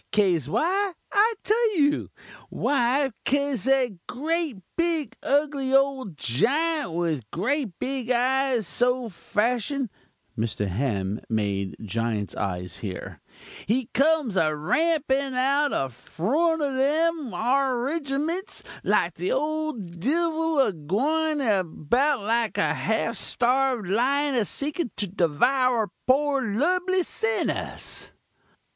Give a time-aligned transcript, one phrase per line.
[0.11, 0.93] 'Caze why?
[1.11, 2.09] I tell you;
[2.49, 9.91] why, 'caze a grate, big, ugly ole jiunt, with grate big eyes, so fashin
[10.35, 10.67] (Mr.
[10.67, 13.21] Ham made giant's eyes here)
[13.67, 20.65] he kums a rampin' out a frount o' them 'ar rigiments, like the ole devul
[20.67, 28.09] a gwyin about like a half starv'd lion a seeking to devour poor lubly sinnahs!